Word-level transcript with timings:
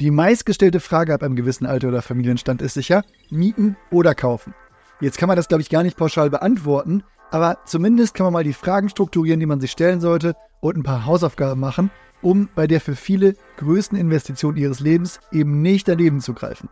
Die 0.00 0.12
meistgestellte 0.12 0.78
Frage 0.78 1.12
ab 1.12 1.24
einem 1.24 1.34
gewissen 1.34 1.66
Alter 1.66 1.88
oder 1.88 2.02
Familienstand 2.02 2.62
ist 2.62 2.74
sicher, 2.74 3.02
mieten 3.30 3.76
oder 3.90 4.14
kaufen. 4.14 4.54
Jetzt 5.00 5.18
kann 5.18 5.26
man 5.26 5.36
das, 5.36 5.48
glaube 5.48 5.62
ich, 5.62 5.70
gar 5.70 5.82
nicht 5.82 5.96
pauschal 5.96 6.30
beantworten, 6.30 7.02
aber 7.32 7.58
zumindest 7.66 8.14
kann 8.14 8.24
man 8.24 8.32
mal 8.32 8.44
die 8.44 8.52
Fragen 8.52 8.88
strukturieren, 8.88 9.40
die 9.40 9.46
man 9.46 9.60
sich 9.60 9.72
stellen 9.72 10.00
sollte 10.00 10.36
und 10.60 10.76
ein 10.76 10.84
paar 10.84 11.04
Hausaufgaben 11.04 11.60
machen, 11.60 11.90
um 12.22 12.48
bei 12.54 12.68
der 12.68 12.80
für 12.80 12.94
viele 12.94 13.34
größten 13.56 13.98
Investition 13.98 14.56
ihres 14.56 14.78
Lebens 14.78 15.18
eben 15.32 15.62
nicht 15.62 15.88
daneben 15.88 16.20
zu 16.20 16.32
greifen. 16.32 16.68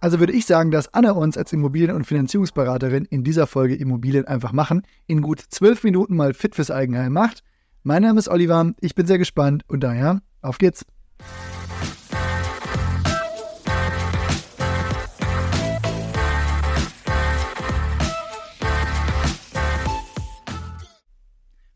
Also 0.00 0.18
würde 0.18 0.32
ich 0.32 0.46
sagen, 0.46 0.70
dass 0.70 0.92
Anna 0.94 1.12
uns 1.12 1.36
als 1.36 1.52
Immobilien- 1.52 1.94
und 1.94 2.06
Finanzierungsberaterin 2.06 3.04
in 3.04 3.24
dieser 3.24 3.46
Folge 3.46 3.74
Immobilien 3.74 4.26
einfach 4.26 4.52
machen, 4.52 4.86
in 5.06 5.20
gut 5.20 5.40
zwölf 5.50 5.84
Minuten 5.84 6.16
mal 6.16 6.32
fit 6.32 6.54
fürs 6.54 6.70
Eigenheim 6.70 7.12
macht. 7.12 7.42
Mein 7.82 8.02
Name 8.02 8.18
ist 8.18 8.28
Oliver, 8.28 8.72
ich 8.80 8.94
bin 8.94 9.06
sehr 9.06 9.18
gespannt 9.18 9.64
und 9.68 9.80
daher, 9.80 10.22
auf 10.40 10.56
geht's! 10.56 10.86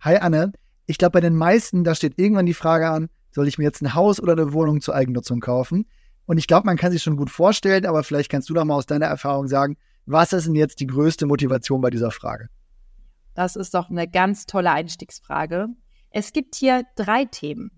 Hi 0.09 0.17
Anne, 0.17 0.53
ich 0.87 0.97
glaube 0.97 1.13
bei 1.13 1.21
den 1.21 1.37
meisten, 1.37 1.85
da 1.85 1.95
steht 1.95 2.19
irgendwann 2.19 2.47
die 2.47 2.55
Frage 2.55 2.89
an, 2.89 3.11
soll 3.31 3.47
ich 3.47 3.59
mir 3.59 3.65
jetzt 3.65 3.83
ein 3.83 3.95
Haus 3.95 4.23
oder 4.23 4.33
eine 4.33 4.55
Wohnung 4.55 4.81
zur 4.81 4.95
Eigennutzung 4.95 5.41
kaufen? 5.41 5.85
Und 6.25 6.39
ich 6.39 6.47
glaube, 6.47 6.65
man 6.65 6.79
kann 6.79 6.93
sich 6.93 7.03
schon 7.03 7.19
gut 7.19 7.29
vorstellen, 7.29 7.85
aber 7.85 8.03
vielleicht 8.03 8.31
kannst 8.31 8.49
du 8.49 8.55
doch 8.55 8.65
mal 8.65 8.77
aus 8.77 8.87
deiner 8.87 9.05
Erfahrung 9.05 9.49
sagen, 9.49 9.77
was 10.07 10.33
ist 10.33 10.47
denn 10.47 10.55
jetzt 10.55 10.81
die 10.81 10.87
größte 10.87 11.27
Motivation 11.27 11.83
bei 11.83 11.91
dieser 11.91 12.11
Frage? 12.11 12.49
Das 13.35 13.55
ist 13.55 13.75
doch 13.75 13.91
eine 13.91 14.09
ganz 14.09 14.47
tolle 14.47 14.71
Einstiegsfrage. 14.71 15.67
Es 16.09 16.33
gibt 16.33 16.55
hier 16.55 16.85
drei 16.97 17.27
Themen. 17.27 17.71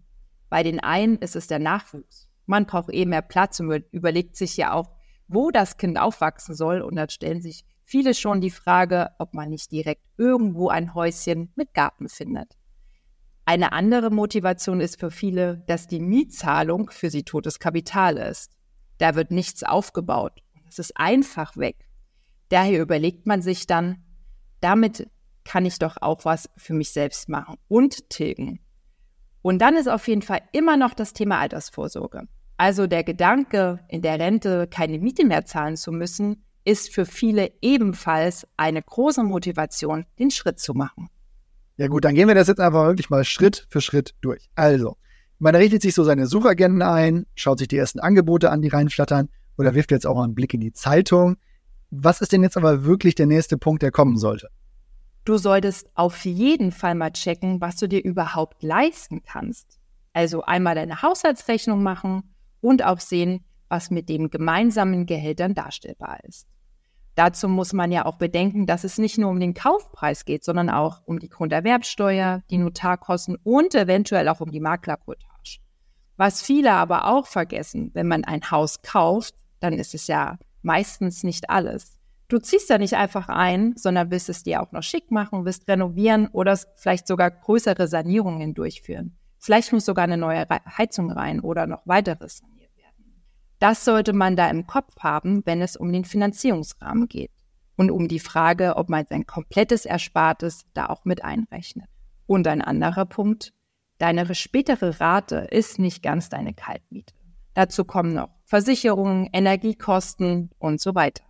Bei 0.50 0.62
den 0.62 0.78
einen 0.78 1.16
ist 1.16 1.34
es 1.34 1.48
der 1.48 1.58
Nachwuchs. 1.58 2.28
Man 2.46 2.64
braucht 2.64 2.90
eben 2.90 3.10
mehr 3.10 3.22
Platz 3.22 3.58
und 3.58 3.82
überlegt 3.90 4.36
sich 4.36 4.56
ja 4.56 4.72
auch, 4.72 4.92
wo 5.26 5.50
das 5.50 5.78
Kind 5.78 5.98
aufwachsen 5.98 6.54
soll. 6.54 6.80
Und 6.80 6.94
dann 6.94 7.08
stellen 7.08 7.42
sich 7.42 7.64
viele 7.90 8.14
schon 8.14 8.40
die 8.40 8.52
Frage, 8.52 9.10
ob 9.18 9.34
man 9.34 9.50
nicht 9.50 9.72
direkt 9.72 10.04
irgendwo 10.16 10.68
ein 10.68 10.94
Häuschen 10.94 11.52
mit 11.56 11.74
Garten 11.74 12.08
findet. 12.08 12.56
Eine 13.44 13.72
andere 13.72 14.10
Motivation 14.10 14.80
ist 14.80 15.00
für 15.00 15.10
viele, 15.10 15.64
dass 15.66 15.88
die 15.88 15.98
Mietzahlung 15.98 16.90
für 16.90 17.10
sie 17.10 17.24
totes 17.24 17.58
Kapital 17.58 18.16
ist. 18.16 18.52
Da 18.98 19.16
wird 19.16 19.32
nichts 19.32 19.64
aufgebaut. 19.64 20.40
Es 20.68 20.78
ist 20.78 20.96
einfach 20.96 21.56
weg. 21.56 21.88
Daher 22.48 22.80
überlegt 22.80 23.26
man 23.26 23.42
sich 23.42 23.66
dann, 23.66 24.04
damit 24.60 25.10
kann 25.42 25.66
ich 25.66 25.80
doch 25.80 25.96
auch 26.00 26.24
was 26.24 26.48
für 26.56 26.74
mich 26.74 26.92
selbst 26.92 27.28
machen 27.28 27.56
und 27.66 28.08
tilgen. 28.08 28.60
Und 29.42 29.58
dann 29.58 29.74
ist 29.74 29.88
auf 29.88 30.06
jeden 30.06 30.22
Fall 30.22 30.42
immer 30.52 30.76
noch 30.76 30.94
das 30.94 31.12
Thema 31.12 31.40
Altersvorsorge. 31.40 32.28
Also 32.56 32.86
der 32.86 33.02
Gedanke, 33.02 33.80
in 33.88 34.02
der 34.02 34.20
Rente 34.20 34.68
keine 34.68 35.00
Miete 35.00 35.24
mehr 35.24 35.44
zahlen 35.44 35.76
zu 35.76 35.90
müssen, 35.90 36.44
ist 36.64 36.92
für 36.92 37.06
viele 37.06 37.52
ebenfalls 37.62 38.46
eine 38.56 38.82
große 38.82 39.22
Motivation, 39.22 40.06
den 40.18 40.30
Schritt 40.30 40.58
zu 40.60 40.74
machen. 40.74 41.08
Ja 41.76 41.88
gut, 41.88 42.04
dann 42.04 42.14
gehen 42.14 42.28
wir 42.28 42.34
das 42.34 42.48
jetzt 42.48 42.60
einfach 42.60 42.86
wirklich 42.86 43.10
mal 43.10 43.24
Schritt 43.24 43.66
für 43.70 43.80
Schritt 43.80 44.14
durch. 44.20 44.50
Also, 44.54 44.96
man 45.38 45.54
richtet 45.54 45.80
sich 45.80 45.94
so 45.94 46.04
seine 46.04 46.26
Suchagenten 46.26 46.82
ein, 46.82 47.24
schaut 47.34 47.58
sich 47.58 47.68
die 47.68 47.78
ersten 47.78 48.00
Angebote 48.00 48.50
an, 48.50 48.60
die 48.60 48.68
reinflattern 48.68 49.30
oder 49.56 49.74
wirft 49.74 49.90
jetzt 49.90 50.06
auch 50.06 50.20
einen 50.20 50.34
Blick 50.34 50.52
in 50.52 50.60
die 50.60 50.72
Zeitung. 50.72 51.36
Was 51.90 52.20
ist 52.20 52.32
denn 52.32 52.42
jetzt 52.42 52.58
aber 52.58 52.84
wirklich 52.84 53.14
der 53.14 53.26
nächste 53.26 53.56
Punkt, 53.56 53.82
der 53.82 53.90
kommen 53.90 54.18
sollte? 54.18 54.48
Du 55.24 55.38
solltest 55.38 55.88
auf 55.94 56.24
jeden 56.24 56.72
Fall 56.72 56.94
mal 56.94 57.12
checken, 57.12 57.60
was 57.60 57.76
du 57.76 57.88
dir 57.88 58.04
überhaupt 58.04 58.62
leisten 58.62 59.22
kannst. 59.22 59.78
Also 60.12 60.42
einmal 60.42 60.74
deine 60.74 61.02
Haushaltsrechnung 61.02 61.82
machen 61.82 62.34
und 62.60 62.84
auch 62.84 63.00
sehen, 63.00 63.44
was 63.68 63.90
mit 63.90 64.08
den 64.08 64.28
gemeinsamen 64.28 65.06
Gehältern 65.06 65.54
darstellbar 65.54 66.18
ist. 66.24 66.46
Dazu 67.20 67.48
muss 67.48 67.74
man 67.74 67.92
ja 67.92 68.06
auch 68.06 68.16
bedenken, 68.16 68.64
dass 68.64 68.82
es 68.82 68.96
nicht 68.96 69.18
nur 69.18 69.28
um 69.28 69.38
den 69.38 69.52
Kaufpreis 69.52 70.24
geht, 70.24 70.42
sondern 70.42 70.70
auch 70.70 71.02
um 71.04 71.18
die 71.18 71.28
Grunderwerbsteuer, 71.28 72.40
die 72.48 72.56
Notarkosten 72.56 73.36
und 73.44 73.74
eventuell 73.74 74.26
auch 74.30 74.40
um 74.40 74.50
die 74.50 74.58
Maklerquotage. 74.58 75.58
Was 76.16 76.40
viele 76.40 76.72
aber 76.72 77.04
auch 77.04 77.26
vergessen, 77.26 77.90
wenn 77.92 78.08
man 78.08 78.24
ein 78.24 78.50
Haus 78.50 78.80
kauft, 78.80 79.34
dann 79.60 79.74
ist 79.74 79.94
es 79.94 80.06
ja 80.06 80.38
meistens 80.62 81.22
nicht 81.22 81.50
alles. 81.50 81.98
Du 82.28 82.38
ziehst 82.38 82.70
da 82.70 82.78
nicht 82.78 82.94
einfach 82.94 83.28
ein, 83.28 83.74
sondern 83.76 84.10
willst 84.10 84.30
es 84.30 84.42
dir 84.42 84.62
auch 84.62 84.72
noch 84.72 84.82
schick 84.82 85.10
machen, 85.10 85.44
willst 85.44 85.68
renovieren 85.68 86.26
oder 86.28 86.58
vielleicht 86.76 87.06
sogar 87.06 87.30
größere 87.30 87.86
Sanierungen 87.86 88.54
durchführen. 88.54 89.18
Vielleicht 89.36 89.74
muss 89.74 89.84
sogar 89.84 90.04
eine 90.04 90.16
neue 90.16 90.46
Heizung 90.48 91.12
rein 91.12 91.40
oder 91.40 91.66
noch 91.66 91.86
weiteres 91.86 92.40
das 93.60 93.84
sollte 93.84 94.12
man 94.12 94.36
da 94.36 94.50
im 94.50 94.66
Kopf 94.66 94.98
haben, 94.98 95.42
wenn 95.44 95.62
es 95.62 95.76
um 95.76 95.92
den 95.92 96.04
Finanzierungsrahmen 96.04 97.06
geht 97.08 97.30
und 97.76 97.90
um 97.90 98.08
die 98.08 98.18
Frage, 98.18 98.76
ob 98.76 98.88
man 98.88 99.06
sein 99.06 99.26
komplettes 99.26 99.84
Erspartes 99.84 100.62
da 100.74 100.86
auch 100.86 101.04
mit 101.04 101.22
einrechnet. 101.22 101.86
Und 102.26 102.46
ein 102.48 102.62
anderer 102.62 103.06
Punkt, 103.06 103.52
deine 103.98 104.34
spätere 104.34 105.00
Rate 105.00 105.46
ist 105.50 105.78
nicht 105.78 106.02
ganz 106.02 106.30
deine 106.30 106.54
Kaltmiete. 106.54 107.14
Dazu 107.54 107.84
kommen 107.84 108.14
noch 108.14 108.30
Versicherungen, 108.44 109.28
Energiekosten 109.32 110.50
und 110.58 110.80
so 110.80 110.94
weiter. 110.94 111.24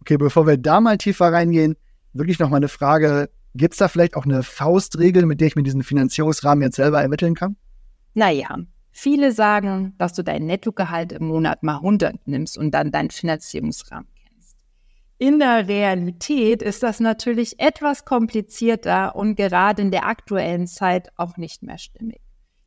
Okay, 0.00 0.18
bevor 0.18 0.46
wir 0.46 0.58
da 0.58 0.80
mal 0.80 0.98
tiefer 0.98 1.32
reingehen, 1.32 1.76
wirklich 2.12 2.38
noch 2.38 2.50
mal 2.50 2.56
eine 2.58 2.68
Frage. 2.68 3.30
Gibt 3.54 3.74
es 3.74 3.78
da 3.78 3.88
vielleicht 3.88 4.16
auch 4.16 4.24
eine 4.24 4.42
Faustregel, 4.42 5.24
mit 5.26 5.40
der 5.40 5.48
ich 5.48 5.56
mir 5.56 5.62
diesen 5.62 5.82
Finanzierungsrahmen 5.82 6.62
jetzt 6.62 6.76
selber 6.76 7.00
ermitteln 7.00 7.34
kann? 7.34 7.56
Naja, 8.14 8.58
Viele 8.92 9.32
sagen, 9.32 9.94
dass 9.96 10.12
du 10.12 10.22
dein 10.22 10.44
Nettogehalt 10.44 11.12
im 11.12 11.26
Monat 11.26 11.62
mal 11.62 11.76
100 11.76 12.28
nimmst 12.28 12.58
und 12.58 12.72
dann 12.72 12.92
deinen 12.92 13.10
Finanzierungsrahmen 13.10 14.06
kennst. 14.14 14.56
In 15.18 15.38
der 15.38 15.66
Realität 15.66 16.62
ist 16.62 16.82
das 16.82 17.00
natürlich 17.00 17.58
etwas 17.58 18.04
komplizierter 18.04 19.16
und 19.16 19.34
gerade 19.34 19.82
in 19.82 19.90
der 19.90 20.06
aktuellen 20.06 20.66
Zeit 20.66 21.10
auch 21.16 21.36
nicht 21.38 21.62
mehr 21.62 21.78
stimmig. 21.78 22.20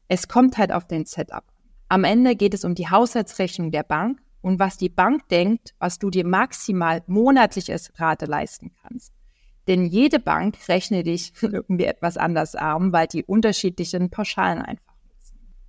Es 0.07 0.27
kommt 0.27 0.57
halt 0.57 0.71
auf 0.71 0.87
den 0.87 1.05
Setup. 1.05 1.43
Am 1.89 2.03
Ende 2.03 2.35
geht 2.35 2.53
es 2.53 2.65
um 2.65 2.73
die 2.73 2.89
Haushaltsrechnung 2.89 3.71
der 3.71 3.83
Bank 3.83 4.19
und 4.41 4.59
was 4.59 4.77
die 4.77 4.89
Bank 4.89 5.27
denkt, 5.29 5.75
was 5.79 5.99
du 5.99 6.09
dir 6.09 6.25
maximal 6.25 7.03
monatliches 7.07 7.91
Rate 7.99 8.25
leisten 8.25 8.71
kannst. 8.81 9.13
Denn 9.67 9.85
jede 9.85 10.19
Bank 10.19 10.57
rechnet 10.67 11.07
dich 11.07 11.33
irgendwie 11.41 11.85
etwas 11.85 12.17
anders 12.17 12.55
arm, 12.55 12.93
weil 12.93 13.07
die 13.07 13.23
unterschiedlichen 13.23 14.09
Pauschalen 14.09 14.61
einfach 14.61 14.84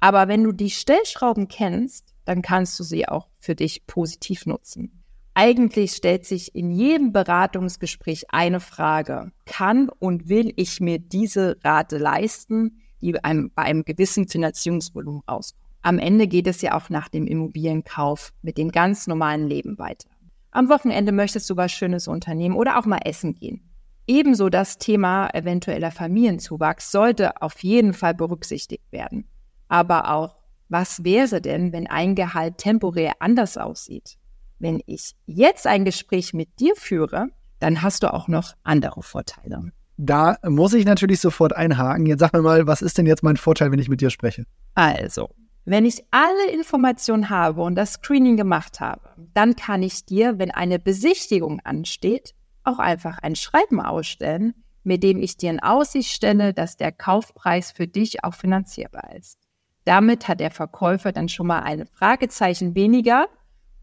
aber 0.00 0.28
wenn 0.28 0.44
du 0.44 0.52
die 0.52 0.70
Stellschrauben 0.70 1.48
kennst, 1.48 2.14
dann 2.24 2.42
kannst 2.42 2.78
du 2.78 2.84
sie 2.84 3.08
auch 3.08 3.28
für 3.38 3.54
dich 3.54 3.86
positiv 3.86 4.46
nutzen. 4.46 5.02
Eigentlich 5.34 5.92
stellt 5.92 6.24
sich 6.24 6.54
in 6.54 6.70
jedem 6.70 7.12
Beratungsgespräch 7.12 8.30
eine 8.30 8.60
Frage. 8.60 9.32
Kann 9.44 9.88
und 9.88 10.28
will 10.28 10.52
ich 10.56 10.80
mir 10.80 10.98
diese 10.98 11.58
Rate 11.62 11.98
leisten, 11.98 12.80
die 13.00 13.22
einem, 13.22 13.50
bei 13.54 13.62
einem 13.62 13.84
gewissen 13.84 14.28
Finanzierungsvolumen 14.28 15.22
rauskommt? 15.28 15.62
Am 15.82 15.98
Ende 15.98 16.26
geht 16.26 16.46
es 16.46 16.62
ja 16.62 16.76
auch 16.76 16.88
nach 16.88 17.08
dem 17.08 17.26
Immobilienkauf 17.26 18.32
mit 18.42 18.58
dem 18.58 18.72
ganz 18.72 19.06
normalen 19.06 19.46
Leben 19.46 19.78
weiter. 19.78 20.08
Am 20.50 20.68
Wochenende 20.68 21.12
möchtest 21.12 21.48
du 21.50 21.56
was 21.56 21.70
Schönes 21.70 22.08
unternehmen 22.08 22.56
oder 22.56 22.78
auch 22.78 22.86
mal 22.86 23.02
essen 23.04 23.34
gehen. 23.34 23.60
Ebenso 24.06 24.48
das 24.48 24.78
Thema 24.78 25.28
eventueller 25.34 25.90
Familienzuwachs 25.90 26.90
sollte 26.90 27.42
auf 27.42 27.62
jeden 27.62 27.92
Fall 27.92 28.14
berücksichtigt 28.14 28.90
werden 28.90 29.28
aber 29.68 30.10
auch, 30.10 30.36
was 30.68 31.04
wäre 31.04 31.40
denn, 31.40 31.72
wenn 31.72 31.86
ein 31.86 32.14
Gehalt 32.14 32.58
temporär 32.58 33.14
anders 33.20 33.56
aussieht? 33.56 34.16
Wenn 34.58 34.82
ich 34.86 35.14
jetzt 35.26 35.66
ein 35.66 35.84
Gespräch 35.84 36.32
mit 36.32 36.60
dir 36.60 36.74
führe, 36.76 37.28
dann 37.60 37.82
hast 37.82 38.02
du 38.02 38.12
auch 38.12 38.28
noch 38.28 38.54
andere 38.62 39.02
Vorteile. 39.02 39.72
Da 39.98 40.36
muss 40.44 40.74
ich 40.74 40.84
natürlich 40.84 41.20
sofort 41.20 41.54
einhaken. 41.54 42.06
Jetzt 42.06 42.20
sag 42.20 42.32
mir 42.32 42.42
mal, 42.42 42.66
was 42.66 42.82
ist 42.82 42.98
denn 42.98 43.06
jetzt 43.06 43.22
mein 43.22 43.36
Vorteil, 43.36 43.70
wenn 43.70 43.78
ich 43.78 43.88
mit 43.88 44.00
dir 44.00 44.10
spreche? 44.10 44.44
Also, 44.74 45.30
wenn 45.64 45.86
ich 45.86 46.04
alle 46.10 46.50
Informationen 46.52 47.30
habe 47.30 47.62
und 47.62 47.74
das 47.74 47.94
Screening 47.94 48.36
gemacht 48.36 48.80
habe, 48.80 49.00
dann 49.34 49.56
kann 49.56 49.82
ich 49.82 50.04
dir, 50.04 50.38
wenn 50.38 50.50
eine 50.50 50.78
Besichtigung 50.78 51.60
ansteht, 51.64 52.34
auch 52.62 52.78
einfach 52.78 53.18
ein 53.18 53.36
Schreiben 53.36 53.80
ausstellen, 53.80 54.54
mit 54.84 55.02
dem 55.02 55.20
ich 55.20 55.36
dir 55.36 55.50
in 55.50 55.60
Aussicht 55.60 56.12
stelle, 56.12 56.52
dass 56.52 56.76
der 56.76 56.92
Kaufpreis 56.92 57.72
für 57.72 57.88
dich 57.88 58.22
auch 58.22 58.34
finanzierbar 58.34 59.16
ist. 59.16 59.45
Damit 59.86 60.26
hat 60.26 60.40
der 60.40 60.50
Verkäufer 60.50 61.12
dann 61.12 61.28
schon 61.28 61.46
mal 61.46 61.60
ein 61.60 61.86
Fragezeichen 61.86 62.74
weniger 62.74 63.28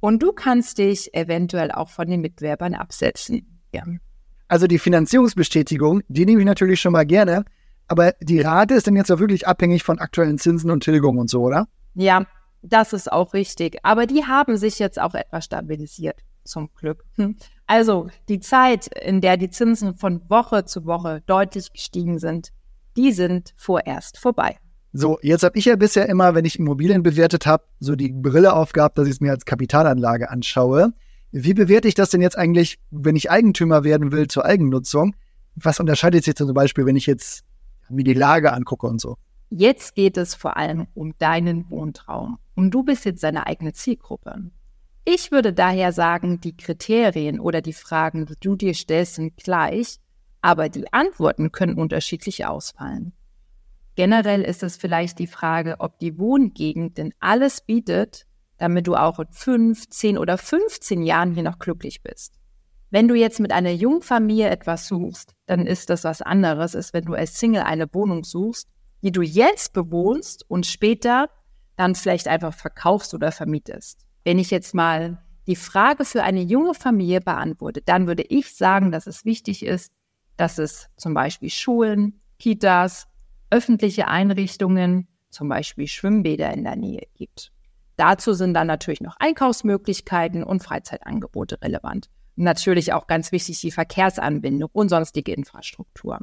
und 0.01 0.21
du 0.21 0.33
kannst 0.33 0.77
dich 0.77 1.13
eventuell 1.13 1.71
auch 1.71 1.87
von 1.87 2.09
den 2.09 2.19
Mitwerbern 2.19 2.75
absetzen. 2.75 3.61
Ja. 3.73 3.83
Also 4.49 4.67
die 4.67 4.79
Finanzierungsbestätigung, 4.79 6.01
die 6.09 6.25
nehme 6.25 6.41
ich 6.41 6.45
natürlich 6.45 6.81
schon 6.81 6.91
mal 6.91 7.05
gerne, 7.05 7.45
aber 7.87 8.11
die 8.19 8.41
Rate 8.41 8.73
ist 8.73 8.85
dann 8.85 8.97
jetzt 8.97 9.11
auch 9.13 9.19
wirklich 9.19 9.47
abhängig 9.47 9.83
von 9.83 9.99
aktuellen 9.99 10.37
Zinsen 10.37 10.71
und 10.71 10.83
Tilgungen 10.83 11.19
und 11.19 11.29
so, 11.29 11.41
oder? 11.41 11.69
Ja, 11.95 12.25
das 12.61 12.91
ist 12.91 13.09
auch 13.09 13.33
richtig. 13.33 13.77
Aber 13.83 14.05
die 14.05 14.25
haben 14.25 14.57
sich 14.57 14.79
jetzt 14.79 14.99
auch 14.99 15.13
etwas 15.13 15.45
stabilisiert, 15.45 16.19
zum 16.43 16.69
Glück. 16.75 17.05
Hm. 17.15 17.37
Also 17.65 18.09
die 18.27 18.41
Zeit, 18.41 18.87
in 18.87 19.21
der 19.21 19.37
die 19.37 19.49
Zinsen 19.49 19.95
von 19.95 20.29
Woche 20.29 20.65
zu 20.65 20.85
Woche 20.85 21.23
deutlich 21.27 21.71
gestiegen 21.71 22.19
sind, 22.19 22.49
die 22.97 23.13
sind 23.13 23.53
vorerst 23.55 24.17
vorbei. 24.17 24.57
So, 24.95 25.17
jetzt 25.23 25.43
habe 25.43 25.57
ich 25.57 25.65
ja 25.65 25.75
bisher 25.75 26.07
immer, 26.07 26.35
wenn 26.35 26.45
ich 26.45 26.59
Immobilien 26.59 27.01
bewertet 27.01 27.47
habe, 27.47 27.63
so 27.79 27.95
die 27.95 28.13
Brille 28.13 28.53
aufgehabt, 28.53 28.99
dass 28.99 29.07
ich 29.07 29.15
es 29.15 29.21
mir 29.21 29.31
als 29.31 29.43
Kapitalanlage 29.43 30.29
anschaue. 30.29 30.93
Wie 31.31 31.55
bewerte 31.55 31.87
ich 31.87 31.95
das 31.95 32.11
denn 32.11 32.21
jetzt 32.21 32.37
eigentlich, 32.37 32.77
wenn 32.91 33.15
ich 33.15 33.31
Eigentümer 33.31 33.83
werden 33.83 34.11
will 34.11 34.27
zur 34.27 34.45
Eigennutzung? 34.45 35.15
Was 35.55 35.79
unterscheidet 35.79 36.23
sich 36.23 36.35
zum 36.35 36.53
Beispiel, 36.53 36.85
wenn 36.85 36.95
ich 36.95 37.07
jetzt 37.07 37.43
mir 37.89 38.03
die 38.03 38.13
Lage 38.13 38.53
angucke 38.53 38.85
und 38.85 39.01
so? 39.01 39.17
Jetzt 39.49 39.95
geht 39.95 40.15
es 40.15 40.35
vor 40.35 40.57
allem 40.57 40.85
um 40.93 41.17
deinen 41.17 41.69
Wohntraum. 41.71 42.37
Und 42.53 42.69
du 42.69 42.83
bist 42.83 43.05
jetzt 43.05 43.23
deine 43.23 43.47
eigene 43.47 43.73
Zielgruppe. 43.73 44.51
Ich 45.05 45.31
würde 45.31 45.53
daher 45.53 45.91
sagen, 45.91 46.39
die 46.39 46.55
Kriterien 46.55 47.39
oder 47.39 47.61
die 47.61 47.73
Fragen, 47.73 48.27
die 48.27 48.35
du 48.39 48.55
dir 48.55 48.75
stellst, 48.75 49.15
sind 49.15 49.37
gleich, 49.37 49.97
aber 50.41 50.69
die 50.69 50.91
Antworten 50.93 51.51
können 51.51 51.79
unterschiedlich 51.79 52.45
ausfallen. 52.45 53.13
Generell 53.95 54.41
ist 54.41 54.63
es 54.63 54.77
vielleicht 54.77 55.19
die 55.19 55.27
Frage, 55.27 55.75
ob 55.79 55.99
die 55.99 56.17
Wohngegend 56.17 56.97
denn 56.97 57.13
alles 57.19 57.61
bietet, 57.61 58.25
damit 58.57 58.87
du 58.87 58.95
auch 58.95 59.19
in 59.19 59.27
fünf, 59.31 59.89
zehn 59.89 60.17
oder 60.17 60.37
15 60.37 61.03
Jahren 61.03 61.33
hier 61.33 61.43
noch 61.43 61.59
glücklich 61.59 62.01
bist. 62.01 62.39
Wenn 62.89 63.07
du 63.07 63.15
jetzt 63.15 63.39
mit 63.39 63.51
einer 63.51 63.71
jungen 63.71 64.01
Familie 64.01 64.49
etwas 64.49 64.87
suchst, 64.87 65.33
dann 65.47 65.65
ist 65.65 65.89
das 65.89 66.03
was 66.03 66.21
anderes, 66.21 66.75
als 66.75 66.93
wenn 66.93 67.05
du 67.05 67.13
als 67.13 67.39
Single 67.39 67.63
eine 67.63 67.91
Wohnung 67.93 68.23
suchst, 68.23 68.67
die 69.01 69.11
du 69.11 69.21
jetzt 69.21 69.73
bewohnst 69.73 70.49
und 70.49 70.65
später 70.65 71.29
dann 71.75 71.95
vielleicht 71.95 72.27
einfach 72.27 72.53
verkaufst 72.53 73.13
oder 73.13 73.31
vermietest. 73.31 74.05
Wenn 74.23 74.39
ich 74.39 74.51
jetzt 74.51 74.73
mal 74.73 75.21
die 75.47 75.55
Frage 75.55 76.05
für 76.05 76.23
eine 76.23 76.41
junge 76.41 76.73
Familie 76.73 77.19
beantworte, 77.19 77.81
dann 77.81 78.07
würde 78.07 78.23
ich 78.23 78.55
sagen, 78.55 78.91
dass 78.91 79.07
es 79.07 79.25
wichtig 79.25 79.65
ist, 79.65 79.91
dass 80.37 80.57
es 80.57 80.89
zum 80.95 81.13
Beispiel 81.13 81.49
Schulen, 81.49 82.21
Kitas, 82.39 83.07
öffentliche 83.53 84.07
Einrichtungen, 84.07 85.07
zum 85.29 85.47
Beispiel 85.47 85.87
Schwimmbäder 85.87 86.51
in 86.51 86.63
der 86.63 86.75
Nähe 86.75 87.03
gibt. 87.13 87.51
Dazu 87.97 88.33
sind 88.33 88.55
dann 88.55 88.65
natürlich 88.65 89.01
noch 89.01 89.15
Einkaufsmöglichkeiten 89.19 90.43
und 90.43 90.63
Freizeitangebote 90.63 91.61
relevant. 91.61 92.09
Natürlich 92.35 92.93
auch 92.93 93.05
ganz 93.05 93.31
wichtig 93.31 93.61
die 93.61 93.69
Verkehrsanbindung 93.69 94.71
und 94.73 94.89
sonstige 94.89 95.33
Infrastruktur. 95.33 96.17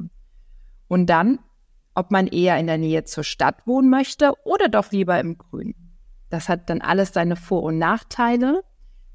Und 0.89 1.05
dann, 1.05 1.39
ob 1.95 2.11
man 2.11 2.27
eher 2.27 2.57
in 2.57 2.67
der 2.67 2.77
Nähe 2.77 3.05
zur 3.05 3.23
Stadt 3.23 3.65
wohnen 3.65 3.89
möchte 3.89 4.33
oder 4.43 4.67
doch 4.67 4.91
lieber 4.91 5.17
im 5.17 5.37
Grün. 5.37 5.73
Das 6.29 6.49
hat 6.49 6.69
dann 6.69 6.81
alles 6.81 7.13
seine 7.13 7.37
Vor- 7.37 7.63
und 7.63 7.77
Nachteile. 7.77 8.61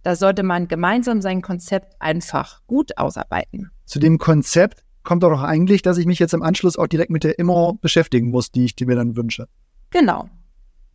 Da 0.02 0.16
sollte 0.16 0.42
man 0.42 0.68
gemeinsam 0.68 1.20
sein 1.20 1.42
Konzept 1.42 2.00
einfach 2.00 2.66
gut 2.66 2.96
ausarbeiten. 2.96 3.70
Zu 3.84 3.98
dem 3.98 4.16
Konzept 4.16 4.86
kommt 5.06 5.23
doch 5.23 5.43
eigentlich, 5.43 5.81
dass 5.81 5.97
ich 5.97 6.05
mich 6.05 6.19
jetzt 6.19 6.35
im 6.35 6.43
Anschluss 6.43 6.76
auch 6.76 6.88
direkt 6.88 7.11
mit 7.11 7.25
der 7.25 7.38
Immo 7.38 7.79
beschäftigen 7.81 8.31
muss, 8.31 8.50
die 8.50 8.67
ich 8.67 8.76
mir 8.85 8.97
dann 8.97 9.17
wünsche. 9.17 9.49
Genau. 9.91 10.29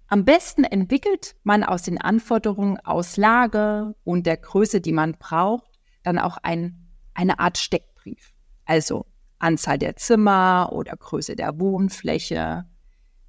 Am 0.07 0.25
besten 0.25 0.65
entwickelt 0.65 1.35
man 1.43 1.63
aus 1.63 1.83
den 1.83 1.99
Anforderungen 1.99 2.77
aus 2.83 3.15
Lage 3.15 3.95
und 4.03 4.27
der 4.27 4.37
Größe, 4.37 4.81
die 4.81 4.91
man 4.91 5.13
braucht, 5.13 5.79
dann 6.03 6.19
auch 6.19 6.37
ein, 6.43 6.89
eine 7.13 7.39
Art 7.39 7.57
Steckbrief. 7.57 8.33
Also 8.65 9.05
Anzahl 9.39 9.77
der 9.77 9.95
Zimmer 9.95 10.69
oder 10.73 10.95
Größe 10.97 11.35
der 11.35 11.59
Wohnfläche. 11.59 12.65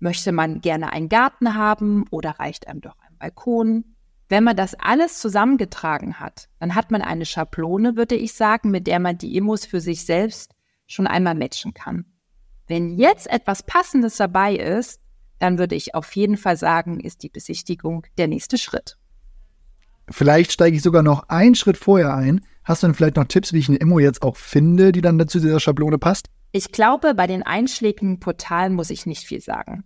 Möchte 0.00 0.32
man 0.32 0.60
gerne 0.60 0.92
einen 0.92 1.08
Garten 1.08 1.54
haben 1.54 2.04
oder 2.10 2.40
reicht 2.40 2.66
einem 2.66 2.80
doch 2.80 2.96
ein 2.98 3.16
Balkon? 3.18 3.84
Wenn 4.28 4.42
man 4.42 4.56
das 4.56 4.74
alles 4.74 5.20
zusammengetragen 5.20 6.18
hat, 6.18 6.48
dann 6.58 6.74
hat 6.74 6.90
man 6.90 7.02
eine 7.02 7.24
Schablone, 7.24 7.96
würde 7.96 8.16
ich 8.16 8.32
sagen, 8.32 8.72
mit 8.72 8.88
der 8.88 8.98
man 8.98 9.16
die 9.16 9.36
Immos 9.36 9.64
für 9.64 9.80
sich 9.80 10.04
selbst 10.04 10.52
schon 10.92 11.06
einmal 11.06 11.34
matchen 11.34 11.74
kann. 11.74 12.04
Wenn 12.68 12.90
jetzt 12.96 13.28
etwas 13.30 13.62
Passendes 13.62 14.16
dabei 14.16 14.54
ist, 14.56 15.00
dann 15.38 15.58
würde 15.58 15.74
ich 15.74 15.94
auf 15.94 16.14
jeden 16.14 16.36
Fall 16.36 16.56
sagen, 16.56 17.00
ist 17.00 17.22
die 17.22 17.28
Besichtigung 17.28 18.06
der 18.16 18.28
nächste 18.28 18.58
Schritt. 18.58 18.96
Vielleicht 20.08 20.52
steige 20.52 20.76
ich 20.76 20.82
sogar 20.82 21.02
noch 21.02 21.28
einen 21.28 21.54
Schritt 21.54 21.76
vorher 21.76 22.14
ein. 22.14 22.40
Hast 22.64 22.82
du 22.82 22.86
denn 22.86 22.94
vielleicht 22.94 23.16
noch 23.16 23.24
Tipps, 23.24 23.52
wie 23.52 23.58
ich 23.58 23.68
eine 23.68 23.78
Immo 23.78 23.98
jetzt 23.98 24.22
auch 24.22 24.36
finde, 24.36 24.92
die 24.92 25.00
dann 25.00 25.26
zu 25.28 25.40
dieser 25.40 25.58
Schablone 25.58 25.98
passt? 25.98 26.28
Ich 26.52 26.70
glaube, 26.70 27.14
bei 27.14 27.26
den 27.26 27.42
einschlägigen 27.42 28.20
Portalen 28.20 28.74
muss 28.74 28.90
ich 28.90 29.06
nicht 29.06 29.24
viel 29.24 29.40
sagen. 29.40 29.84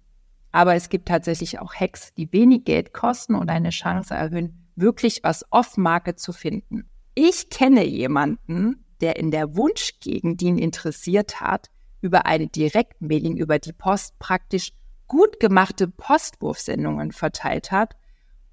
Aber 0.52 0.74
es 0.74 0.88
gibt 0.88 1.08
tatsächlich 1.08 1.58
auch 1.58 1.74
Hacks, 1.74 2.12
die 2.14 2.32
wenig 2.32 2.64
Geld 2.64 2.92
kosten 2.92 3.34
und 3.34 3.50
eine 3.50 3.70
Chance 3.70 4.14
erhöhen, 4.14 4.66
wirklich 4.74 5.20
was 5.22 5.44
off-Market 5.50 6.18
zu 6.18 6.32
finden. 6.32 6.88
Ich 7.14 7.50
kenne 7.50 7.84
jemanden, 7.84 8.85
der 9.00 9.16
in 9.16 9.30
der 9.30 9.56
Wunschgegend, 9.56 10.40
die 10.40 10.46
ihn 10.46 10.58
interessiert 10.58 11.40
hat, 11.40 11.70
über 12.00 12.26
eine 12.26 12.46
Direktmailing 12.46 13.36
über 13.36 13.58
die 13.58 13.72
Post 13.72 14.18
praktisch 14.18 14.72
gut 15.06 15.40
gemachte 15.40 15.88
Postwurfsendungen 15.88 17.12
verteilt 17.12 17.70
hat 17.70 17.96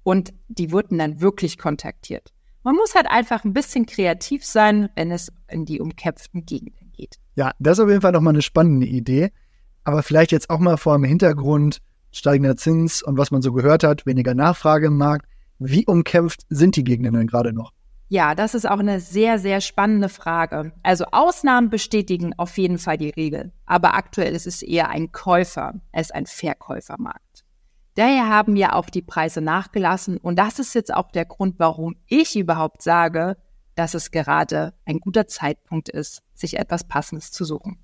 und 0.02 0.32
die 0.48 0.72
wurden 0.72 0.98
dann 0.98 1.20
wirklich 1.20 1.58
kontaktiert. 1.58 2.32
Man 2.62 2.76
muss 2.76 2.94
halt 2.94 3.06
einfach 3.08 3.44
ein 3.44 3.52
bisschen 3.52 3.86
kreativ 3.86 4.44
sein, 4.44 4.88
wenn 4.94 5.10
es 5.10 5.30
in 5.48 5.66
die 5.66 5.80
umkämpften 5.80 6.46
Gegenden 6.46 6.92
geht. 6.92 7.18
Ja, 7.34 7.52
das 7.58 7.78
ist 7.78 7.84
auf 7.84 7.90
jeden 7.90 8.00
Fall 8.00 8.12
nochmal 8.12 8.32
eine 8.32 8.42
spannende 8.42 8.86
Idee. 8.86 9.32
Aber 9.84 10.02
vielleicht 10.02 10.32
jetzt 10.32 10.48
auch 10.48 10.58
mal 10.58 10.78
vor 10.78 10.96
dem 10.96 11.04
Hintergrund 11.04 11.80
steigender 12.10 12.56
Zins 12.56 13.02
und 13.02 13.18
was 13.18 13.30
man 13.30 13.42
so 13.42 13.52
gehört 13.52 13.84
hat, 13.84 14.06
weniger 14.06 14.34
Nachfrage 14.34 14.86
im 14.86 14.96
Markt. 14.96 15.26
Wie 15.58 15.86
umkämpft 15.86 16.46
sind 16.48 16.76
die 16.76 16.84
Gegenden 16.84 17.14
denn 17.14 17.26
gerade 17.26 17.52
noch? 17.52 17.72
Ja, 18.08 18.34
das 18.34 18.54
ist 18.54 18.68
auch 18.68 18.78
eine 18.78 19.00
sehr, 19.00 19.38
sehr 19.38 19.60
spannende 19.60 20.08
Frage. 20.08 20.72
Also 20.82 21.06
Ausnahmen 21.10 21.70
bestätigen 21.70 22.34
auf 22.36 22.56
jeden 22.58 22.78
Fall 22.78 22.98
die 22.98 23.10
Regel. 23.10 23.52
Aber 23.66 23.94
aktuell 23.94 24.34
ist 24.34 24.46
es 24.46 24.62
eher 24.62 24.90
ein 24.90 25.10
Käufer 25.10 25.80
als 25.92 26.10
ein 26.10 26.26
Verkäufermarkt. 26.26 27.44
Daher 27.94 28.28
haben 28.28 28.56
ja 28.56 28.74
auch 28.74 28.90
die 28.90 29.02
Preise 29.02 29.40
nachgelassen. 29.40 30.18
Und 30.18 30.38
das 30.38 30.58
ist 30.58 30.74
jetzt 30.74 30.92
auch 30.92 31.10
der 31.12 31.24
Grund, 31.24 31.58
warum 31.58 31.96
ich 32.06 32.36
überhaupt 32.36 32.82
sage, 32.82 33.36
dass 33.74 33.94
es 33.94 34.10
gerade 34.10 34.74
ein 34.84 35.00
guter 35.00 35.26
Zeitpunkt 35.26 35.88
ist, 35.88 36.22
sich 36.34 36.58
etwas 36.58 36.84
Passendes 36.84 37.32
zu 37.32 37.44
suchen. 37.44 37.78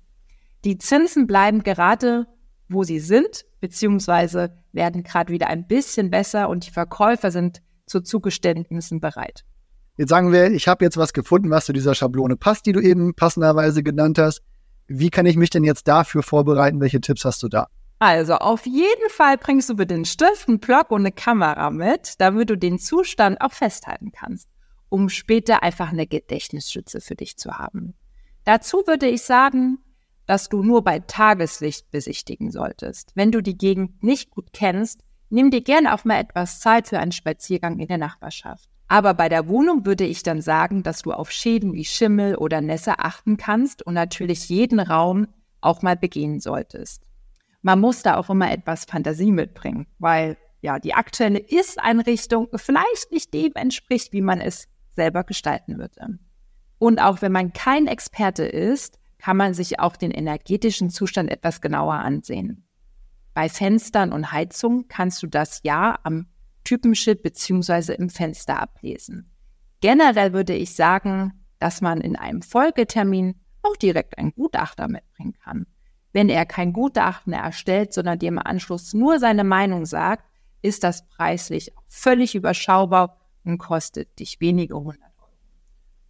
Die 0.63 0.77
Zinsen 0.77 1.27
bleiben 1.27 1.63
gerade, 1.63 2.27
wo 2.69 2.83
sie 2.83 2.99
sind, 2.99 3.45
beziehungsweise 3.59 4.55
werden 4.71 5.03
gerade 5.03 5.33
wieder 5.33 5.47
ein 5.47 5.67
bisschen 5.67 6.09
besser 6.09 6.49
und 6.49 6.67
die 6.67 6.71
Verkäufer 6.71 7.31
sind 7.31 7.61
zu 7.85 8.01
Zugeständnissen 8.01 8.99
bereit. 9.01 9.43
Jetzt 9.97 10.09
sagen 10.09 10.31
wir, 10.31 10.51
ich 10.51 10.67
habe 10.67 10.85
jetzt 10.85 10.97
was 10.97 11.13
gefunden, 11.13 11.49
was 11.49 11.65
zu 11.65 11.73
dieser 11.73 11.95
Schablone 11.95 12.37
passt, 12.37 12.65
die 12.65 12.71
du 12.71 12.79
eben 12.79 13.13
passenderweise 13.13 13.83
genannt 13.83 14.17
hast. 14.17 14.41
Wie 14.87 15.09
kann 15.09 15.25
ich 15.25 15.35
mich 15.35 15.49
denn 15.49 15.63
jetzt 15.63 15.87
dafür 15.87 16.23
vorbereiten? 16.23 16.81
Welche 16.81 17.01
Tipps 17.01 17.25
hast 17.25 17.43
du 17.43 17.49
da? 17.49 17.67
Also 17.99 18.35
auf 18.35 18.65
jeden 18.65 19.09
Fall 19.09 19.37
bringst 19.37 19.69
du 19.69 19.75
bitte 19.75 19.93
einen 19.93 20.05
Stift, 20.05 20.47
einen 20.47 20.59
Block 20.59 20.89
und 20.89 21.01
eine 21.01 21.11
Kamera 21.11 21.69
mit, 21.69 22.15
damit 22.19 22.49
du 22.49 22.57
den 22.57 22.79
Zustand 22.79 23.39
auch 23.41 23.51
festhalten 23.51 24.11
kannst, 24.11 24.47
um 24.89 25.07
später 25.07 25.61
einfach 25.61 25.91
eine 25.91 26.07
Gedächtnisschütze 26.07 26.99
für 26.99 27.13
dich 27.13 27.37
zu 27.37 27.59
haben. 27.59 27.93
Dazu 28.43 28.83
würde 28.87 29.07
ich 29.07 29.21
sagen, 29.21 29.77
dass 30.25 30.49
du 30.49 30.63
nur 30.63 30.83
bei 30.83 30.97
Tageslicht 30.97 31.91
besichtigen 31.91 32.49
solltest. 32.49 33.11
Wenn 33.13 33.31
du 33.31 33.43
die 33.43 33.57
Gegend 33.57 34.01
nicht 34.01 34.31
gut 34.31 34.47
kennst, 34.51 35.01
nimm 35.29 35.51
dir 35.51 35.61
gerne 35.61 35.93
auch 35.93 36.03
mal 36.03 36.19
etwas 36.19 36.59
Zeit 36.59 36.87
für 36.87 36.97
einen 36.97 37.11
Spaziergang 37.11 37.77
in 37.77 37.87
der 37.87 37.99
Nachbarschaft. 37.99 38.70
Aber 38.91 39.13
bei 39.13 39.29
der 39.29 39.47
Wohnung 39.47 39.85
würde 39.85 40.03
ich 40.03 40.21
dann 40.21 40.41
sagen, 40.41 40.83
dass 40.83 41.03
du 41.03 41.13
auf 41.13 41.31
Schäden 41.31 41.71
wie 41.71 41.85
Schimmel 41.85 42.35
oder 42.35 42.59
Nässe 42.59 42.99
achten 42.99 43.37
kannst 43.37 43.81
und 43.87 43.93
natürlich 43.93 44.49
jeden 44.49 44.81
Raum 44.81 45.27
auch 45.61 45.81
mal 45.81 45.95
begehen 45.95 46.41
solltest. 46.41 47.01
Man 47.61 47.79
muss 47.79 48.03
da 48.03 48.17
auch 48.17 48.29
immer 48.29 48.51
etwas 48.51 48.83
Fantasie 48.83 49.31
mitbringen, 49.31 49.87
weil 49.97 50.35
ja, 50.59 50.77
die 50.77 50.93
aktuelle 50.93 51.39
Ist-Einrichtung 51.39 52.49
vielleicht 52.53 53.13
nicht 53.13 53.33
dem 53.33 53.53
entspricht, 53.55 54.11
wie 54.11 54.19
man 54.19 54.41
es 54.41 54.67
selber 54.97 55.23
gestalten 55.23 55.77
würde. 55.77 56.19
Und 56.77 56.99
auch 56.99 57.21
wenn 57.21 57.31
man 57.31 57.53
kein 57.53 57.87
Experte 57.87 58.43
ist, 58.43 58.99
kann 59.19 59.37
man 59.37 59.53
sich 59.53 59.79
auch 59.79 59.95
den 59.95 60.11
energetischen 60.11 60.89
Zustand 60.89 61.31
etwas 61.31 61.61
genauer 61.61 61.93
ansehen. 61.93 62.67
Bei 63.33 63.47
Fenstern 63.47 64.11
und 64.11 64.33
Heizung 64.33 64.89
kannst 64.89 65.23
du 65.23 65.27
das 65.27 65.61
ja 65.63 65.97
am 66.03 66.27
Typenschild 66.71 67.21
beziehungsweise 67.21 67.93
im 67.95 68.09
Fenster 68.09 68.61
ablesen. 68.61 69.29
Generell 69.81 70.31
würde 70.31 70.53
ich 70.53 70.73
sagen, 70.73 71.33
dass 71.59 71.81
man 71.81 71.99
in 71.99 72.15
einem 72.15 72.41
Folgetermin 72.41 73.35
auch 73.61 73.75
direkt 73.75 74.17
einen 74.17 74.31
Gutachter 74.31 74.87
mitbringen 74.87 75.33
kann. 75.43 75.67
Wenn 76.13 76.29
er 76.29 76.45
kein 76.45 76.71
Gutachten 76.71 77.33
erstellt, 77.33 77.91
sondern 77.91 78.19
dir 78.19 78.29
im 78.29 78.39
Anschluss 78.39 78.93
nur 78.93 79.19
seine 79.19 79.43
Meinung 79.43 79.85
sagt, 79.85 80.23
ist 80.61 80.85
das 80.85 81.05
preislich 81.09 81.73
völlig 81.89 82.35
überschaubar 82.35 83.19
und 83.43 83.57
kostet 83.57 84.17
dich 84.17 84.39
wenige 84.39 84.75
hundert 84.75 85.11
Euro. 85.19 85.33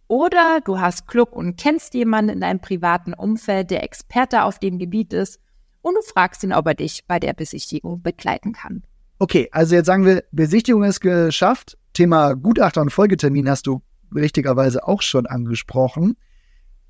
Oder 0.06 0.60
du 0.64 0.78
hast 0.78 1.08
Glück 1.08 1.32
und 1.32 1.56
kennst 1.56 1.94
jemanden 1.94 2.34
in 2.34 2.40
deinem 2.40 2.60
privaten 2.60 3.14
Umfeld, 3.14 3.72
der 3.72 3.82
Experte 3.82 4.44
auf 4.44 4.60
dem 4.60 4.78
Gebiet 4.78 5.12
ist, 5.12 5.40
und 5.80 5.94
du 5.96 6.02
fragst 6.02 6.44
ihn, 6.44 6.52
ob 6.52 6.68
er 6.68 6.74
dich 6.74 7.04
bei 7.08 7.18
der 7.18 7.32
Besichtigung 7.32 8.00
begleiten 8.00 8.52
kann. 8.52 8.84
Okay, 9.22 9.48
also 9.52 9.76
jetzt 9.76 9.86
sagen 9.86 10.04
wir, 10.04 10.24
Besichtigung 10.32 10.82
ist 10.82 10.98
geschafft. 10.98 11.78
Thema 11.92 12.34
Gutachter 12.34 12.80
und 12.80 12.90
Folgetermin 12.90 13.48
hast 13.48 13.68
du 13.68 13.80
richtigerweise 14.12 14.88
auch 14.88 15.00
schon 15.00 15.28
angesprochen. 15.28 16.16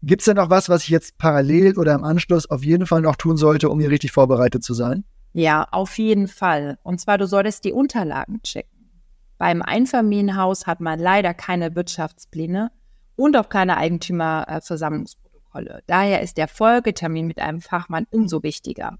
Gibt 0.02 0.22
es 0.22 0.24
denn 0.24 0.36
noch 0.36 0.48
was, 0.48 0.70
was 0.70 0.84
ich 0.84 0.88
jetzt 0.88 1.18
parallel 1.18 1.76
oder 1.76 1.92
im 1.92 2.04
Anschluss 2.04 2.48
auf 2.48 2.64
jeden 2.64 2.86
Fall 2.86 3.02
noch 3.02 3.16
tun 3.16 3.36
sollte, 3.36 3.68
um 3.68 3.80
hier 3.80 3.90
richtig 3.90 4.12
vorbereitet 4.12 4.64
zu 4.64 4.72
sein? 4.72 5.04
Ja, 5.34 5.68
auf 5.72 5.98
jeden 5.98 6.26
Fall. 6.26 6.78
Und 6.82 7.02
zwar, 7.02 7.18
du 7.18 7.26
solltest 7.26 7.66
die 7.66 7.74
Unterlagen 7.74 8.40
checken. 8.42 8.88
Beim 9.36 9.60
Einfamilienhaus 9.60 10.66
hat 10.66 10.80
man 10.80 10.98
leider 10.98 11.34
keine 11.34 11.76
Wirtschaftspläne 11.76 12.70
und 13.14 13.36
auch 13.36 13.50
keine 13.50 13.76
Eigentümerversammlungsprotokolle. 13.76 15.82
Daher 15.86 16.22
ist 16.22 16.38
der 16.38 16.48
Folgetermin 16.48 17.26
mit 17.26 17.40
einem 17.40 17.60
Fachmann 17.60 18.06
umso 18.10 18.42
wichtiger. 18.42 18.96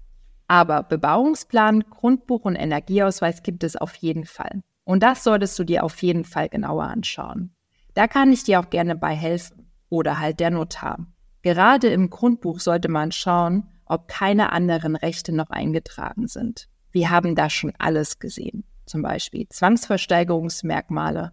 Aber 0.53 0.83
Bebauungsplan, 0.83 1.83
Grundbuch 1.89 2.45
und 2.45 2.55
Energieausweis 2.55 3.41
gibt 3.41 3.63
es 3.63 3.75
auf 3.75 3.95
jeden 3.95 4.23
Fall. 4.23 4.61
Und 4.83 5.01
das 5.01 5.23
solltest 5.23 5.57
du 5.57 5.63
dir 5.63 5.83
auf 5.83 6.03
jeden 6.03 6.25
Fall 6.25 6.47
genauer 6.47 6.83
anschauen. 6.83 7.55
Da 7.95 8.05
kann 8.05 8.31
ich 8.31 8.43
dir 8.43 8.59
auch 8.59 8.69
gerne 8.69 8.95
bei 8.95 9.15
helfen. 9.15 9.71
Oder 9.89 10.19
halt 10.19 10.39
der 10.39 10.51
Notar. 10.51 11.07
Gerade 11.41 11.87
im 11.87 12.11
Grundbuch 12.11 12.59
sollte 12.59 12.87
man 12.87 13.11
schauen, 13.11 13.67
ob 13.87 14.07
keine 14.07 14.51
anderen 14.51 14.95
Rechte 14.95 15.31
noch 15.31 15.49
eingetragen 15.49 16.27
sind. 16.27 16.69
Wir 16.91 17.09
haben 17.09 17.33
da 17.33 17.49
schon 17.49 17.73
alles 17.79 18.19
gesehen. 18.19 18.63
Zum 18.85 19.01
Beispiel 19.01 19.49
Zwangsversteigerungsmerkmale, 19.49 21.31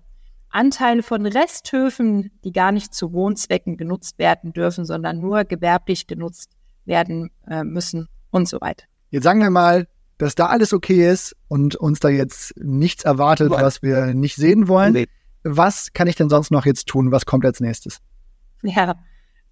Anteile 0.49 1.03
von 1.03 1.27
Resthöfen, 1.27 2.31
die 2.43 2.53
gar 2.53 2.73
nicht 2.73 2.95
zu 2.95 3.13
Wohnzwecken 3.13 3.77
genutzt 3.77 4.19
werden 4.19 4.55
dürfen, 4.55 4.87
sondern 4.87 5.21
nur 5.21 5.45
gewerblich 5.45 6.07
genutzt 6.07 6.57
werden 6.87 7.29
äh, 7.47 7.65
müssen 7.65 8.09
und 8.31 8.49
so 8.49 8.63
weiter. 8.63 8.87
Jetzt 9.11 9.25
sagen 9.25 9.41
wir 9.41 9.51
mal, 9.51 9.87
dass 10.19 10.35
da 10.35 10.47
alles 10.47 10.73
okay 10.73 11.11
ist 11.11 11.37
und 11.49 11.77
uns 11.77 12.01
da 12.01 12.09
jetzt 12.09 12.55
nichts 12.57 13.05
erwartet, 13.05 13.51
was 13.51 13.83
wir 13.83 14.15
nicht 14.15 14.37
sehen 14.37 14.69
wollen. 14.69 15.07
Was 15.43 15.93
kann 15.93 16.07
ich 16.07 16.17
denn 16.17 16.29
sonst 16.29 16.51
noch 16.51 16.67
jetzt 16.67 16.87
tun? 16.87 17.11
Was 17.11 17.27
kommt 17.27 17.45
als 17.45 17.61
nächstes? 17.61 18.01
Ja, 18.63 18.97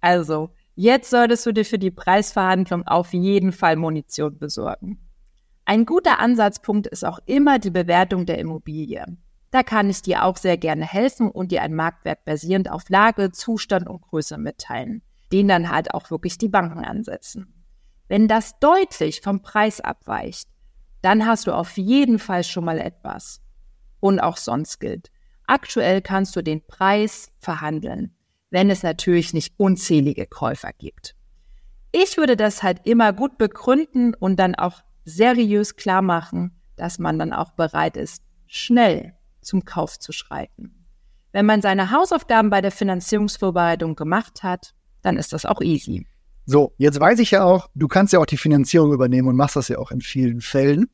also 0.01 0.51
Jetzt 0.81 1.09
solltest 1.09 1.45
du 1.45 1.51
dir 1.51 1.65
für 1.65 1.77
die 1.77 1.91
Preisverhandlung 1.91 2.87
auf 2.87 3.11
jeden 3.11 3.51
Fall 3.51 3.75
Munition 3.75 4.37
besorgen. 4.37 4.97
Ein 5.65 5.85
guter 5.85 6.19
Ansatzpunkt 6.19 6.87
ist 6.87 7.03
auch 7.03 7.19
immer 7.25 7.59
die 7.59 7.69
Bewertung 7.69 8.25
der 8.25 8.37
Immobilie. 8.37 9.03
Da 9.51 9.61
kann 9.61 9.89
ich 9.89 10.03
dir 10.03 10.23
auch 10.23 10.37
sehr 10.37 10.55
gerne 10.55 10.85
helfen 10.85 11.29
und 11.29 11.51
dir 11.51 11.63
einen 11.63 11.75
Marktwert 11.75 12.23
basierend 12.23 12.71
auf 12.71 12.87
Lage, 12.87 13.33
Zustand 13.33 13.89
und 13.89 14.03
Größe 14.03 14.37
mitteilen, 14.37 15.01
den 15.33 15.49
dann 15.49 15.69
halt 15.69 15.93
auch 15.93 16.11
wirklich 16.11 16.37
die 16.37 16.47
Banken 16.47 16.85
ansetzen. 16.85 17.58
Wenn 18.09 18.27
das 18.27 18.59
deutlich 18.59 19.21
vom 19.21 19.41
Preis 19.41 19.79
abweicht, 19.79 20.49
dann 21.01 21.25
hast 21.25 21.47
du 21.47 21.53
auf 21.53 21.77
jeden 21.77 22.19
Fall 22.19 22.43
schon 22.43 22.65
mal 22.65 22.79
etwas. 22.79 23.41
Und 24.01 24.19
auch 24.19 24.35
sonst 24.35 24.79
gilt. 24.79 25.09
Aktuell 25.47 26.01
kannst 26.01 26.35
du 26.35 26.41
den 26.41 26.65
Preis 26.67 27.31
verhandeln 27.39 28.13
wenn 28.51 28.69
es 28.69 28.83
natürlich 28.83 29.33
nicht 29.33 29.53
unzählige 29.57 30.25
Käufer 30.25 30.71
gibt. 30.77 31.15
Ich 31.91 32.17
würde 32.17 32.35
das 32.35 32.63
halt 32.63 32.85
immer 32.85 33.13
gut 33.13 33.37
begründen 33.37 34.13
und 34.13 34.37
dann 34.37 34.55
auch 34.55 34.81
seriös 35.05 35.75
klar 35.75 36.01
machen, 36.01 36.59
dass 36.75 36.99
man 36.99 37.17
dann 37.17 37.33
auch 37.33 37.51
bereit 37.51 37.97
ist, 37.97 38.23
schnell 38.47 39.13
zum 39.41 39.65
Kauf 39.65 39.97
zu 39.97 40.11
schreiten. 40.11 40.87
Wenn 41.31 41.45
man 41.45 41.61
seine 41.61 41.91
Hausaufgaben 41.91 42.49
bei 42.49 42.61
der 42.61 42.71
Finanzierungsvorbereitung 42.71 43.95
gemacht 43.95 44.43
hat, 44.43 44.73
dann 45.01 45.17
ist 45.17 45.33
das 45.33 45.45
auch 45.45 45.61
easy. 45.61 46.07
So, 46.49 46.73
jetzt 46.79 46.99
weiß 46.99 47.19
ich 47.19 47.29
ja 47.29 47.43
auch, 47.43 47.69
du 47.75 47.87
kannst 47.87 48.11
ja 48.11 48.17
auch 48.17 48.25
die 48.25 48.35
Finanzierung 48.35 48.91
übernehmen 48.91 49.27
und 49.27 49.35
machst 49.35 49.55
das 49.55 49.67
ja 49.67 49.77
auch 49.77 49.91
in 49.91 50.01
vielen 50.01 50.41
Fällen. 50.41 50.89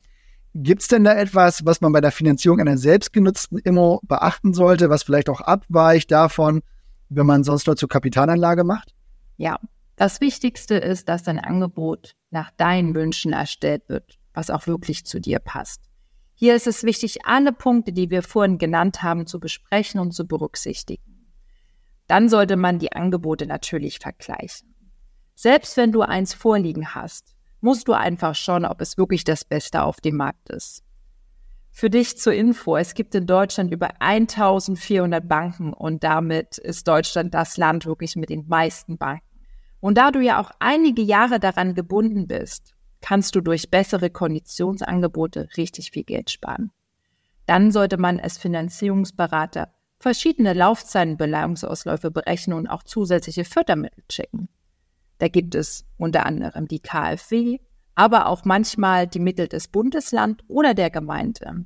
Gibt 0.52 0.82
es 0.82 0.88
denn 0.88 1.02
da 1.02 1.14
etwas, 1.14 1.64
was 1.64 1.80
man 1.80 1.92
bei 1.92 2.02
der 2.02 2.12
Finanzierung 2.12 2.60
einer 2.60 2.76
selbstgenutzten 2.76 3.60
Immo 3.60 4.02
beachten 4.02 4.52
sollte, 4.52 4.90
was 4.90 5.04
vielleicht 5.04 5.30
auch 5.30 5.40
abweicht 5.40 6.10
davon, 6.10 6.60
wenn 7.08 7.24
man 7.24 7.42
sonst 7.42 7.66
nur 7.66 7.74
zur 7.74 7.88
Kapitalanlage 7.88 8.64
macht? 8.64 8.94
Ja, 9.38 9.58
das 9.96 10.20
Wichtigste 10.20 10.74
ist, 10.74 11.08
dass 11.08 11.22
dein 11.22 11.38
Angebot 11.38 12.16
nach 12.30 12.50
deinen 12.50 12.94
Wünschen 12.94 13.32
erstellt 13.32 13.88
wird, 13.88 14.18
was 14.34 14.50
auch 14.50 14.66
wirklich 14.66 15.06
zu 15.06 15.22
dir 15.22 15.38
passt. 15.38 15.80
Hier 16.34 16.54
ist 16.54 16.66
es 16.66 16.84
wichtig, 16.84 17.24
alle 17.24 17.54
Punkte, 17.54 17.94
die 17.94 18.10
wir 18.10 18.22
vorhin 18.22 18.58
genannt 18.58 19.02
haben, 19.02 19.26
zu 19.26 19.40
besprechen 19.40 20.00
und 20.00 20.12
zu 20.12 20.26
berücksichtigen. 20.26 21.32
Dann 22.08 22.28
sollte 22.28 22.56
man 22.56 22.78
die 22.78 22.92
Angebote 22.92 23.46
natürlich 23.46 24.00
vergleichen. 24.00 24.75
Selbst 25.38 25.76
wenn 25.76 25.92
du 25.92 26.00
eins 26.00 26.32
vorliegen 26.32 26.94
hast, 26.94 27.36
musst 27.60 27.88
du 27.88 27.92
einfach 27.92 28.34
schauen, 28.34 28.64
ob 28.64 28.80
es 28.80 28.96
wirklich 28.96 29.22
das 29.22 29.44
Beste 29.44 29.82
auf 29.82 30.00
dem 30.00 30.16
Markt 30.16 30.48
ist. 30.48 30.82
Für 31.70 31.90
dich 31.90 32.16
zur 32.16 32.32
Info, 32.32 32.74
es 32.78 32.94
gibt 32.94 33.14
in 33.14 33.26
Deutschland 33.26 33.70
über 33.70 34.00
1400 34.00 35.28
Banken 35.28 35.74
und 35.74 36.02
damit 36.02 36.56
ist 36.56 36.88
Deutschland 36.88 37.34
das 37.34 37.58
Land 37.58 37.84
wirklich 37.84 38.16
mit 38.16 38.30
den 38.30 38.48
meisten 38.48 38.96
Banken. 38.96 39.26
Und 39.80 39.98
da 39.98 40.10
du 40.10 40.20
ja 40.20 40.40
auch 40.40 40.52
einige 40.58 41.02
Jahre 41.02 41.38
daran 41.38 41.74
gebunden 41.74 42.26
bist, 42.26 42.74
kannst 43.02 43.36
du 43.36 43.42
durch 43.42 43.70
bessere 43.70 44.08
Konditionsangebote 44.08 45.50
richtig 45.58 45.90
viel 45.90 46.04
Geld 46.04 46.30
sparen. 46.30 46.70
Dann 47.44 47.70
sollte 47.72 47.98
man 47.98 48.20
als 48.20 48.38
Finanzierungsberater 48.38 49.70
verschiedene 49.98 50.54
Laufzeitenbeleihungsausläufe 50.54 52.10
berechnen 52.10 52.56
und 52.56 52.68
auch 52.68 52.84
zusätzliche 52.84 53.44
Fördermittel 53.44 54.02
checken. 54.08 54.48
Da 55.18 55.28
gibt 55.28 55.54
es 55.54 55.84
unter 55.96 56.26
anderem 56.26 56.68
die 56.68 56.80
KfW, 56.80 57.58
aber 57.94 58.26
auch 58.26 58.44
manchmal 58.44 59.06
die 59.06 59.18
Mittel 59.18 59.48
des 59.48 59.68
Bundesland 59.68 60.42
oder 60.48 60.74
der 60.74 60.90
Gemeinde. 60.90 61.64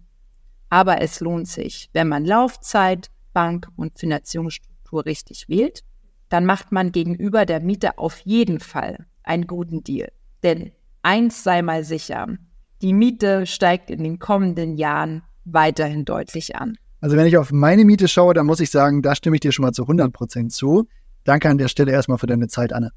Aber 0.69 1.01
es 1.01 1.21
lohnt 1.21 1.49
sich, 1.49 1.91
wenn 1.93 2.09
man 2.09 2.25
Laufzeit, 2.25 3.11
Bank 3.33 3.69
und 3.77 3.99
Finanzierungsstruktur 3.99 5.05
richtig 5.05 5.49
wählt, 5.49 5.83
dann 6.29 6.47
macht 6.47 6.71
man 6.71 6.93
gegenüber 6.93 7.45
der 7.45 7.61
Miete 7.61 7.99
auf 7.99 8.19
jeden 8.21 8.61
Fall 8.61 9.07
einen 9.25 9.47
guten 9.47 9.83
Deal. 9.83 10.13
Denn 10.43 10.71
eins 11.03 11.43
sei 11.43 11.63
mal 11.63 11.85
sicher, 11.85 12.29
die 12.83 12.93
Miete 12.93 13.47
steigt 13.47 13.91
in 13.91 14.05
den 14.05 14.19
kommenden 14.19 14.77
Jahren 14.77 15.23
weiterhin 15.45 16.05
deutlich 16.05 16.57
an. 16.57 16.79
Also 17.01 17.17
wenn 17.17 17.27
ich 17.27 17.37
auf 17.37 17.51
meine 17.51 17.85
Miete 17.85 18.09
schaue, 18.09 18.35
dann 18.35 18.47
muss 18.47 18.61
ich 18.61 18.71
sagen, 18.71 19.03
da 19.03 19.15
stimme 19.15 19.37
ich 19.37 19.41
dir 19.41 19.53
schon 19.53 19.65
mal 19.65 19.73
zu 19.73 19.83
100 19.83 20.13
Prozent 20.13 20.53
zu. 20.53 20.87
Danke 21.25 21.49
an 21.49 21.59
der 21.59 21.69
Stelle 21.69 21.93
erstmal 21.93 22.19
für 22.19 22.27
deine 22.27 22.49
Zeit, 22.49 22.73
Anne. 22.73 22.93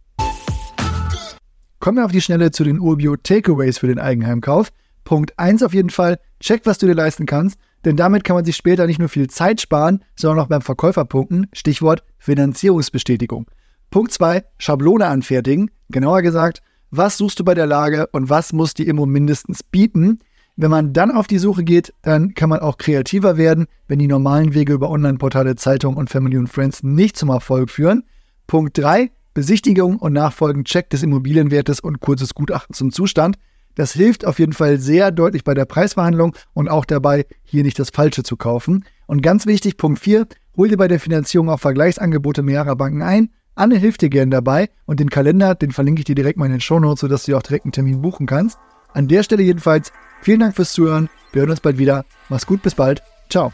Kommen 1.83 1.97
wir 1.97 2.05
auf 2.05 2.13
die 2.13 2.21
Schnelle 2.21 2.51
zu 2.51 2.63
den 2.63 2.79
Urbio 2.79 3.17
Takeaways 3.17 3.79
für 3.79 3.87
den 3.87 3.99
Eigenheimkauf. 3.99 4.71
Punkt 5.03 5.37
1 5.37 5.63
auf 5.63 5.73
jeden 5.73 5.89
Fall, 5.89 6.17
check, 6.39 6.61
was 6.63 6.77
du 6.77 6.85
dir 6.85 6.95
leisten 6.95 7.25
kannst, 7.25 7.59
denn 7.83 7.97
damit 7.97 8.23
kann 8.23 8.37
man 8.37 8.45
sich 8.45 8.55
später 8.55 8.87
nicht 8.87 8.99
nur 8.99 9.09
viel 9.09 9.29
Zeit 9.29 9.59
sparen, 9.59 10.01
sondern 10.15 10.39
auch 10.39 10.47
beim 10.47 10.61
Verkäufer 10.61 11.03
punkten. 11.03 11.47
Stichwort 11.51 12.05
Finanzierungsbestätigung. 12.19 13.47
Punkt 13.91 14.13
2, 14.13 14.45
Schablone 14.59 15.07
anfertigen. 15.07 15.71
Genauer 15.89 16.21
gesagt, 16.21 16.61
was 16.89 17.17
suchst 17.17 17.41
du 17.41 17.43
bei 17.43 17.53
der 17.53 17.65
Lage 17.67 18.07
und 18.13 18.29
was 18.29 18.53
muss 18.53 18.73
die 18.73 18.87
Immo 18.87 19.05
mindestens 19.05 19.61
bieten? 19.61 20.19
Wenn 20.55 20.71
man 20.71 20.93
dann 20.93 21.11
auf 21.11 21.27
die 21.27 21.37
Suche 21.37 21.65
geht, 21.65 21.93
dann 22.01 22.33
kann 22.33 22.47
man 22.47 22.61
auch 22.61 22.77
kreativer 22.77 23.35
werden, 23.35 23.65
wenn 23.89 23.99
die 23.99 24.07
normalen 24.07 24.53
Wege 24.53 24.71
über 24.71 24.89
Online-Portale, 24.89 25.57
Zeitungen 25.57 25.97
und 25.97 26.09
Family 26.09 26.37
und 26.37 26.47
Friends 26.47 26.81
nicht 26.81 27.17
zum 27.17 27.27
Erfolg 27.27 27.69
führen. 27.69 28.05
Punkt 28.47 28.77
3, 28.77 29.11
Besichtigung 29.33 29.97
und 29.97 30.13
nachfolgend 30.13 30.67
Check 30.67 30.89
des 30.89 31.03
Immobilienwertes 31.03 31.79
und 31.79 31.99
kurzes 31.99 32.33
Gutachten 32.33 32.73
zum 32.73 32.91
Zustand. 32.91 33.37
Das 33.75 33.93
hilft 33.93 34.25
auf 34.25 34.39
jeden 34.39 34.53
Fall 34.53 34.79
sehr 34.79 35.11
deutlich 35.11 35.43
bei 35.43 35.53
der 35.53 35.65
Preisverhandlung 35.65 36.35
und 36.53 36.69
auch 36.69 36.85
dabei, 36.85 37.25
hier 37.43 37.63
nicht 37.63 37.79
das 37.79 37.89
Falsche 37.89 38.23
zu 38.23 38.37
kaufen. 38.37 38.85
Und 39.07 39.21
ganz 39.21 39.45
wichtig, 39.45 39.77
Punkt 39.77 39.99
4, 39.99 40.27
hol 40.55 40.67
dir 40.67 40.77
bei 40.77 40.87
der 40.87 40.99
Finanzierung 40.99 41.49
auch 41.49 41.59
Vergleichsangebote 41.59 42.43
mehrerer 42.43 42.75
Banken 42.75 43.01
ein. 43.01 43.29
Anne 43.55 43.77
hilft 43.77 44.01
dir 44.01 44.09
gerne 44.09 44.31
dabei 44.31 44.69
und 44.85 44.99
den 44.99 45.09
Kalender, 45.09 45.55
den 45.55 45.71
verlinke 45.71 45.99
ich 45.99 46.05
dir 46.05 46.15
direkt 46.15 46.37
mal 46.37 46.45
in 46.45 46.51
den 46.51 46.61
Shownotes, 46.61 47.01
sodass 47.01 47.23
du 47.23 47.31
dir 47.31 47.37
auch 47.37 47.43
direkt 47.43 47.65
einen 47.65 47.71
Termin 47.71 48.01
buchen 48.01 48.25
kannst. 48.25 48.57
An 48.93 49.07
der 49.07 49.23
Stelle 49.23 49.43
jedenfalls 49.43 49.91
vielen 50.21 50.39
Dank 50.39 50.55
fürs 50.55 50.73
Zuhören. 50.73 51.09
Wir 51.31 51.41
hören 51.41 51.51
uns 51.51 51.61
bald 51.61 51.77
wieder. 51.77 52.05
Mach's 52.29 52.45
gut, 52.45 52.61
bis 52.61 52.75
bald. 52.75 53.01
Ciao. 53.29 53.51